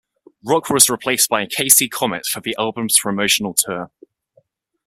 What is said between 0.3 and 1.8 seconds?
Rock was replaced by K.